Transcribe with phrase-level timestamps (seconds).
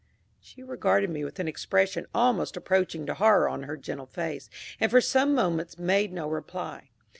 [0.39, 4.89] She regarded me with an expression almost approaching to horror on her gentle face, and
[4.89, 6.89] for some moments made no reply.